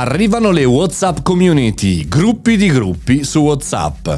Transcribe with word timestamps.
Arrivano 0.00 0.52
le 0.52 0.64
WhatsApp 0.64 1.22
community, 1.22 2.06
gruppi 2.06 2.56
di 2.56 2.68
gruppi 2.68 3.24
su 3.24 3.40
WhatsApp. 3.40 4.08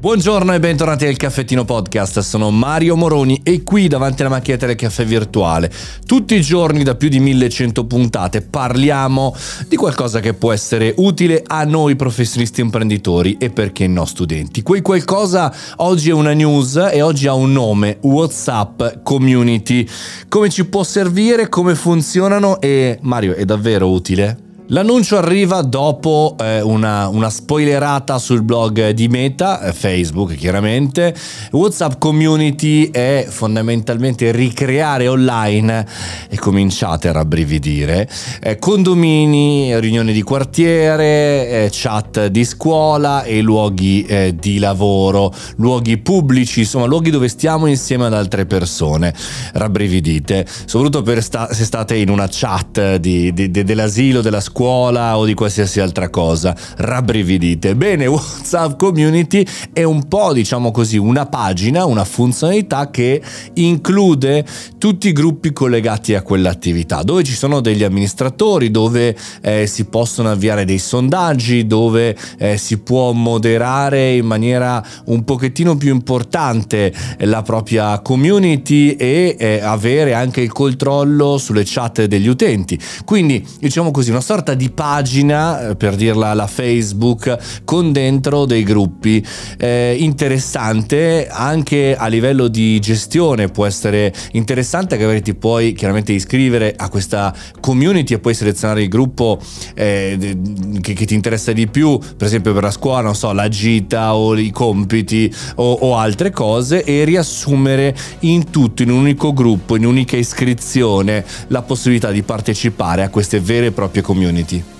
Buongiorno 0.00 0.52
e 0.52 0.58
bentornati 0.58 1.06
al 1.06 1.16
Caffettino 1.16 1.64
Podcast, 1.64 2.18
sono 2.18 2.50
Mario 2.50 2.96
Moroni 2.96 3.40
e 3.44 3.62
qui 3.62 3.86
davanti 3.86 4.22
alla 4.22 4.32
macchinetta 4.32 4.66
del 4.66 4.74
caffè 4.74 5.04
virtuale, 5.04 5.70
tutti 6.04 6.34
i 6.34 6.40
giorni 6.40 6.82
da 6.82 6.96
più 6.96 7.08
di 7.08 7.20
1100 7.20 7.86
puntate, 7.86 8.40
parliamo 8.40 9.32
di 9.68 9.76
qualcosa 9.76 10.18
che 10.18 10.34
può 10.34 10.50
essere 10.50 10.92
utile 10.96 11.44
a 11.46 11.62
noi 11.62 11.94
professionisti 11.94 12.60
imprenditori 12.60 13.36
e 13.38 13.50
perché 13.50 13.86
no 13.86 14.04
studenti. 14.04 14.62
Quel 14.62 14.82
qualcosa 14.82 15.54
oggi 15.76 16.10
è 16.10 16.12
una 16.12 16.32
news 16.32 16.74
e 16.90 17.00
oggi 17.00 17.28
ha 17.28 17.34
un 17.34 17.52
nome, 17.52 17.98
WhatsApp 18.00 19.04
Community. 19.04 19.86
Come 20.28 20.50
ci 20.50 20.64
può 20.66 20.82
servire, 20.82 21.48
come 21.48 21.76
funzionano 21.76 22.60
e 22.60 22.98
Mario 23.02 23.36
è 23.36 23.44
davvero 23.44 23.88
utile? 23.88 24.48
L'annuncio 24.72 25.16
arriva 25.16 25.62
dopo 25.62 26.36
eh, 26.38 26.60
una, 26.60 27.08
una, 27.08 27.28
spoilerata 27.28 28.18
sul 28.18 28.42
blog 28.42 28.90
di 28.90 29.08
Meta, 29.08 29.60
eh, 29.62 29.72
Facebook 29.72 30.36
chiaramente. 30.36 31.12
WhatsApp 31.50 31.94
Community 31.98 32.88
è 32.88 33.26
fondamentalmente 33.28 34.30
ricreare 34.30 35.08
online, 35.08 35.84
e 36.28 36.38
cominciate 36.38 37.08
a 37.08 37.12
rabbrividire, 37.12 38.08
eh, 38.40 38.60
condomini, 38.60 39.76
riunioni 39.80 40.12
di 40.12 40.22
quartiere, 40.22 41.48
eh, 41.48 41.68
chat 41.72 42.26
di 42.26 42.44
scuola 42.44 43.24
e 43.24 43.40
luoghi 43.40 44.04
eh, 44.04 44.36
di 44.38 44.60
lavoro, 44.60 45.34
luoghi 45.56 45.98
pubblici, 45.98 46.60
insomma 46.60 46.86
luoghi 46.86 47.10
dove 47.10 47.26
stiamo 47.26 47.66
insieme 47.66 48.06
ad 48.06 48.14
altre 48.14 48.46
persone. 48.46 49.12
Rabbrividite, 49.52 50.46
soprattutto 50.64 51.20
sta- 51.20 51.52
se 51.52 51.64
state 51.64 51.96
in 51.96 52.08
una 52.08 52.28
chat 52.30 52.96
di, 52.98 53.32
di, 53.32 53.50
di, 53.50 53.64
dell'asilo, 53.64 54.20
della 54.20 54.38
scuola 54.38 54.58
scuola 54.60 55.16
o 55.16 55.24
di 55.24 55.32
qualsiasi 55.32 55.80
altra 55.80 56.10
cosa. 56.10 56.54
Rabbrividite. 56.76 57.74
Bene, 57.74 58.04
WhatsApp 58.06 58.78
Community 58.78 59.42
è 59.72 59.84
un 59.84 60.06
po', 60.06 60.34
diciamo 60.34 60.70
così, 60.70 60.98
una 60.98 61.24
pagina, 61.24 61.86
una 61.86 62.04
funzionalità 62.04 62.90
che 62.90 63.22
include 63.54 64.44
tutti 64.76 65.08
i 65.08 65.12
gruppi 65.12 65.54
collegati 65.54 66.14
a 66.14 66.20
quell'attività, 66.20 67.02
dove 67.02 67.22
ci 67.22 67.32
sono 67.32 67.62
degli 67.62 67.82
amministratori, 67.82 68.70
dove 68.70 69.16
eh, 69.40 69.66
si 69.66 69.86
possono 69.86 70.30
avviare 70.30 70.66
dei 70.66 70.78
sondaggi, 70.78 71.66
dove 71.66 72.14
eh, 72.36 72.58
si 72.58 72.80
può 72.80 73.12
moderare 73.12 74.12
in 74.12 74.26
maniera 74.26 74.84
un 75.06 75.24
pochettino 75.24 75.74
più 75.78 75.90
importante 75.90 76.92
la 77.20 77.40
propria 77.40 77.98
community 78.00 78.90
e 78.90 79.36
eh, 79.38 79.60
avere 79.62 80.12
anche 80.12 80.42
il 80.42 80.52
controllo 80.52 81.38
sulle 81.38 81.62
chat 81.64 82.04
degli 82.04 82.28
utenti. 82.28 82.78
Quindi, 83.06 83.42
diciamo 83.58 83.90
così, 83.90 84.10
una 84.10 84.20
sorta 84.20 84.48
di 84.54 84.70
pagina, 84.70 85.68
eh, 85.68 85.76
per 85.76 85.94
dirla 85.94 86.28
alla 86.28 86.46
Facebook, 86.46 87.62
con 87.64 87.92
dentro 87.92 88.46
dei 88.46 88.62
gruppi. 88.62 89.24
Eh, 89.58 89.96
interessante 89.98 91.28
anche 91.28 91.94
a 91.96 92.06
livello 92.06 92.48
di 92.48 92.78
gestione, 92.80 93.48
può 93.48 93.66
essere 93.66 94.12
interessante 94.32 94.96
che 94.96 95.22
ti 95.22 95.34
puoi 95.34 95.72
chiaramente 95.72 96.12
iscrivere 96.12 96.74
a 96.76 96.88
questa 96.88 97.34
community 97.60 98.14
e 98.14 98.18
puoi 98.18 98.34
selezionare 98.34 98.82
il 98.82 98.88
gruppo 98.88 99.38
eh, 99.74 100.36
che, 100.80 100.94
che, 100.94 101.04
ti 101.04 101.14
interessa 101.14 101.52
di 101.52 101.66
più, 101.66 101.98
per 101.98 102.26
esempio 102.26 102.52
per 102.54 102.62
la 102.62 102.70
scuola, 102.70 103.02
non 103.02 103.14
so, 103.14 103.32
la 103.32 103.48
gita 103.48 104.14
o 104.14 104.36
i 104.36 104.50
compiti 104.50 105.32
o, 105.56 105.72
o 105.72 105.96
altre 105.96 106.30
cose 106.30 106.84
e 106.84 107.04
riassumere 107.04 107.94
in 108.20 108.50
tutto, 108.50 108.82
in 108.82 108.90
un 108.90 109.00
unico 109.00 109.32
gruppo, 109.32 109.76
in 109.76 109.84
un'unica 109.84 110.16
iscrizione, 110.16 111.24
la 111.48 111.62
possibilità 111.62 112.10
di 112.10 112.22
partecipare 112.22 113.02
a 113.02 113.08
queste 113.10 113.40
vere 113.40 113.66
e 113.66 113.72
proprie 113.72 114.02
community. 114.02 114.39
community. 114.40 114.79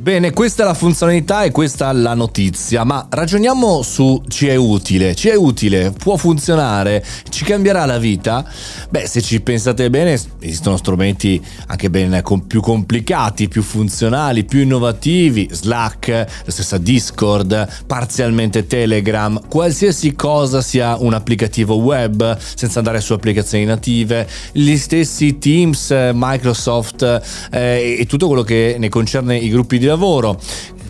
Bene, 0.00 0.32
questa 0.32 0.62
è 0.62 0.66
la 0.66 0.72
funzionalità 0.72 1.42
e 1.42 1.50
questa 1.50 1.92
la 1.92 2.14
notizia, 2.14 2.84
ma 2.84 3.06
ragioniamo 3.10 3.82
su 3.82 4.22
ci 4.28 4.46
è 4.46 4.54
utile. 4.54 5.14
Ci 5.14 5.28
è 5.28 5.36
utile, 5.36 5.92
può 5.92 6.16
funzionare, 6.16 7.04
ci 7.28 7.44
cambierà 7.44 7.84
la 7.84 7.98
vita? 7.98 8.42
Beh, 8.88 9.06
se 9.06 9.20
ci 9.20 9.42
pensate 9.42 9.90
bene, 9.90 10.18
esistono 10.40 10.78
strumenti 10.78 11.38
anche 11.66 11.90
ben 11.90 12.22
più 12.46 12.62
complicati, 12.62 13.48
più 13.48 13.60
funzionali, 13.60 14.44
più 14.46 14.60
innovativi, 14.60 15.48
Slack, 15.50 16.08
la 16.08 16.50
stessa 16.50 16.78
Discord, 16.78 17.68
parzialmente 17.86 18.66
Telegram, 18.66 19.38
qualsiasi 19.48 20.14
cosa 20.14 20.62
sia 20.62 20.96
un 20.98 21.12
applicativo 21.12 21.74
web 21.74 22.38
senza 22.38 22.78
andare 22.78 23.02
su 23.02 23.12
applicazioni 23.12 23.66
native, 23.66 24.26
gli 24.52 24.76
stessi 24.78 25.36
Teams, 25.36 25.94
Microsoft 26.14 27.02
eh, 27.50 27.98
e 28.00 28.06
tutto 28.06 28.28
quello 28.28 28.44
che 28.44 28.76
ne 28.78 28.88
concerne 28.88 29.36
i 29.36 29.50
gruppi 29.50 29.78
di 29.78 29.88
lavoro 29.90 30.36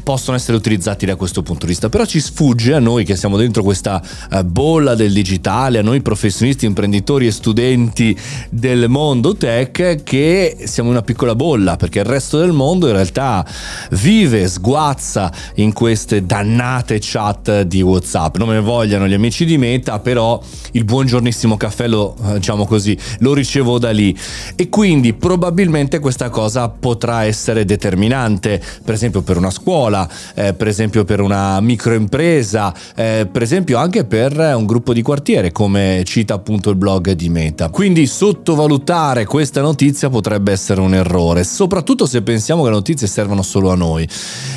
possono 0.02 0.36
essere 0.36 0.56
utilizzati 0.56 1.06
da 1.06 1.16
questo 1.16 1.42
punto 1.42 1.66
di 1.66 1.72
vista, 1.72 1.88
però 1.88 2.04
ci 2.04 2.20
sfugge 2.20 2.74
a 2.74 2.78
noi 2.78 3.04
che 3.04 3.16
siamo 3.16 3.36
dentro 3.36 3.62
questa 3.62 4.02
eh, 4.30 4.44
bolla 4.44 4.94
del 4.94 5.12
digitale, 5.12 5.78
a 5.78 5.82
noi 5.82 6.00
professionisti, 6.02 6.66
imprenditori 6.66 7.26
e 7.26 7.30
studenti 7.30 8.16
del 8.50 8.88
mondo 8.88 9.36
tech 9.36 10.02
che 10.02 10.56
siamo 10.64 10.90
una 10.90 11.02
piccola 11.02 11.34
bolla 11.34 11.76
perché 11.76 12.00
il 12.00 12.04
resto 12.04 12.38
del 12.38 12.52
mondo 12.52 12.86
in 12.86 12.94
realtà 12.94 13.44
vive, 13.92 14.48
sguazza 14.48 15.32
in 15.56 15.72
queste 15.72 16.24
dannate 16.24 16.98
chat 17.00 17.62
di 17.62 17.82
WhatsApp. 17.82 18.36
Non 18.36 18.48
me 18.48 18.54
ne 18.54 18.60
vogliano 18.60 19.06
gli 19.06 19.14
amici 19.14 19.44
di 19.44 19.58
Meta, 19.58 19.98
però 19.98 20.40
il 20.72 20.84
buongiornissimo 20.84 21.56
caffè 21.56 21.86
lo 21.88 22.16
eh, 22.26 22.34
diciamo 22.34 22.66
così, 22.66 22.96
lo 23.18 23.34
ricevo 23.34 23.78
da 23.78 23.90
lì 23.90 24.16
e 24.56 24.68
quindi 24.68 25.12
probabilmente 25.12 25.98
questa 25.98 26.30
cosa 26.30 26.68
potrà 26.68 27.24
essere 27.24 27.64
determinante, 27.64 28.62
per 28.84 28.94
esempio 28.94 29.22
per 29.22 29.36
una 29.36 29.50
scuola 29.50 29.89
scuola, 29.90 30.08
eh, 30.34 30.54
per 30.54 30.68
esempio 30.68 31.04
per 31.04 31.20
una 31.20 31.60
microimpresa, 31.60 32.72
eh, 32.94 33.28
per 33.30 33.42
esempio 33.42 33.78
anche 33.78 34.04
per 34.04 34.38
un 34.56 34.64
gruppo 34.64 34.92
di 34.92 35.02
quartiere, 35.02 35.50
come 35.50 36.02
cita 36.04 36.34
appunto 36.34 36.70
il 36.70 36.76
blog 36.76 37.10
di 37.12 37.28
Meta. 37.28 37.68
Quindi 37.68 38.06
sottovalutare 38.06 39.24
questa 39.26 39.60
notizia 39.60 40.08
potrebbe 40.08 40.52
essere 40.52 40.80
un 40.80 40.94
errore, 40.94 41.42
soprattutto 41.44 42.06
se 42.06 42.22
pensiamo 42.22 42.62
che 42.62 42.68
le 42.68 42.76
notizie 42.76 43.06
servono 43.08 43.42
solo 43.42 43.70
a 43.70 43.74
noi. 43.74 44.08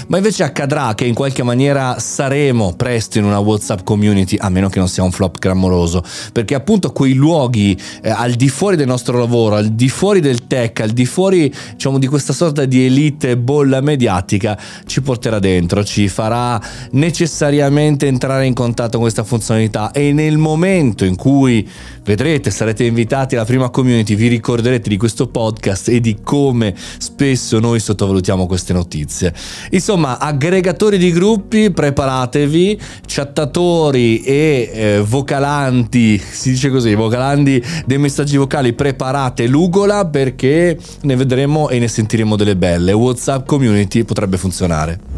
Ma 0.07 0.17
invece 0.17 0.43
accadrà 0.43 0.93
che 0.95 1.05
in 1.05 1.13
qualche 1.13 1.43
maniera 1.43 1.97
saremo 1.99 2.73
presto 2.75 3.17
in 3.17 3.23
una 3.23 3.39
WhatsApp 3.39 3.83
community, 3.83 4.37
a 4.37 4.49
meno 4.49 4.69
che 4.69 4.79
non 4.79 4.87
sia 4.87 5.03
un 5.03 5.11
flop 5.11 5.39
clamoroso, 5.39 6.03
perché 6.31 6.53
appunto 6.55 6.91
quei 6.91 7.13
luoghi 7.13 7.77
eh, 8.01 8.09
al 8.09 8.33
di 8.33 8.49
fuori 8.49 8.75
del 8.75 8.87
nostro 8.87 9.17
lavoro, 9.17 9.55
al 9.55 9.69
di 9.69 9.89
fuori 9.89 10.19
del 10.19 10.45
tech, 10.45 10.81
al 10.81 10.91
di 10.91 11.05
fuori 11.05 11.53
diciamo 11.71 11.97
di 11.97 12.07
questa 12.07 12.33
sorta 12.33 12.65
di 12.65 12.85
elite 12.85 13.37
bolla 13.37 13.81
mediatica 13.81 14.59
ci 14.85 15.01
porteranno 15.01 15.22
porterà 15.23 15.39
dentro, 15.39 15.85
ci 15.85 16.09
farà 16.09 16.61
necessariamente 16.91 18.07
entrare 18.07 18.45
in 18.45 18.53
contatto 18.53 18.93
con 18.93 19.01
questa 19.01 19.23
funzionalità 19.23 19.91
e 19.91 20.11
nel 20.11 20.37
momento 20.37 21.05
in 21.05 21.15
cui 21.15 21.67
vedrete, 22.03 22.51
sarete 22.51 22.83
invitati 22.83 23.35
alla 23.35 23.45
prima 23.45 23.69
community, 23.69 24.15
vi 24.15 24.27
ricorderete 24.27 24.89
di 24.89 24.97
questo 24.97 25.27
podcast 25.27 25.87
e 25.87 26.01
di 26.01 26.17
come 26.21 26.75
spesso 26.97 27.59
noi 27.59 27.79
sottovalutiamo 27.79 28.45
queste 28.45 28.73
notizie. 28.73 29.33
Insomma, 29.71 30.19
aggregatori 30.19 30.97
di 30.97 31.11
gruppi, 31.11 31.71
preparatevi, 31.71 32.79
chattatori 33.05 34.21
e 34.23 34.71
eh, 34.73 35.03
vocalanti, 35.05 36.17
si 36.17 36.51
dice 36.51 36.69
così, 36.69 36.93
vocalanti 36.95 37.63
dei 37.85 37.97
messaggi 37.97 38.35
vocali, 38.35 38.73
preparate 38.73 39.47
l'ugola 39.47 40.05
perché 40.05 40.77
ne 41.03 41.15
vedremo 41.15 41.69
e 41.69 41.79
ne 41.79 41.87
sentiremo 41.87 42.35
delle 42.35 42.57
belle. 42.57 42.91
WhatsApp 42.91 43.47
community 43.47 44.03
potrebbe 44.03 44.37
funzionare. 44.37 45.12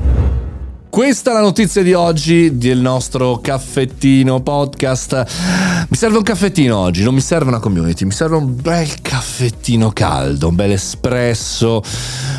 Questa 0.96 1.32
è 1.32 1.34
la 1.34 1.42
notizia 1.42 1.84
di 1.84 1.92
oggi 1.92 2.58
del 2.58 2.80
nostro 2.80 3.40
caffettino 3.42 4.40
podcast. 4.40 5.26
Mi 5.90 5.98
serve 5.98 6.16
un 6.16 6.24
caffettino 6.24 6.78
oggi, 6.78 7.04
non 7.04 7.14
mi 7.14 7.20
serve 7.20 7.50
una 7.50 7.60
community, 7.60 8.06
mi 8.06 8.14
serve 8.14 8.38
un 8.38 8.56
bel 8.56 9.02
caffettino 9.02 9.92
caldo, 9.92 10.48
un 10.48 10.56
bel 10.56 10.72
espresso, 10.72 11.84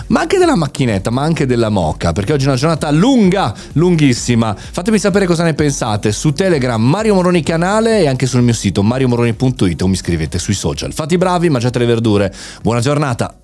ma 0.06 0.20
anche 0.20 0.38
della 0.38 0.56
macchinetta, 0.56 1.10
ma 1.10 1.20
anche 1.20 1.44
della 1.44 1.68
moca, 1.68 2.12
perché 2.12 2.32
oggi 2.32 2.44
è 2.44 2.48
una 2.48 2.56
giornata 2.56 2.90
lunga, 2.90 3.54
lunghissima. 3.72 4.56
Fatemi 4.56 4.98
sapere 4.98 5.26
cosa 5.26 5.44
ne 5.44 5.52
pensate 5.52 6.10
su 6.10 6.32
Telegram 6.32 6.82
Mario 6.82 7.12
Moroni 7.12 7.42
canale 7.42 8.00
e 8.00 8.08
anche 8.08 8.24
sul 8.24 8.40
mio 8.40 8.54
sito 8.54 8.82
mariomoroni.it 8.82 9.82
o 9.82 9.86
mi 9.86 9.96
scrivete 9.96 10.38
sui 10.38 10.54
social. 10.54 10.94
Fate 10.94 11.12
i 11.12 11.18
bravi, 11.18 11.50
mangiate 11.50 11.78
le 11.78 11.84
verdure. 11.84 12.34
Buona 12.62 12.80
giornata. 12.80 13.36